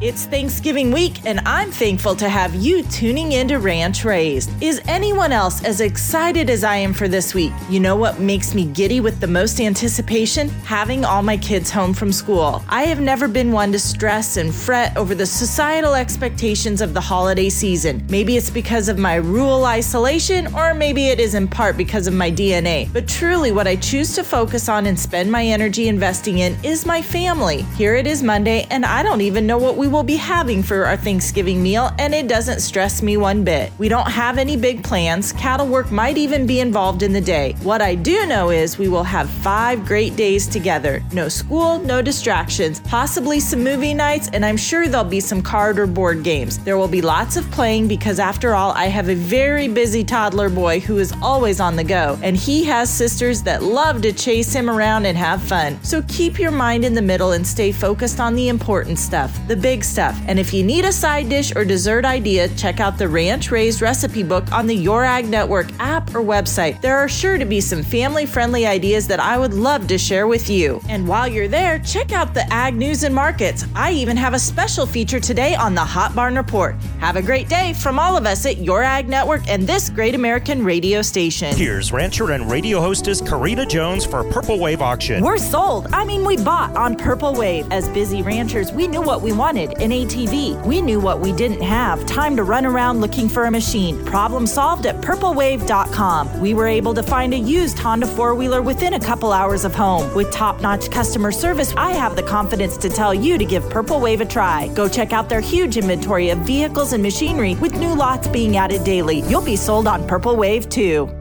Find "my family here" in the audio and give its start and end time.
26.86-27.96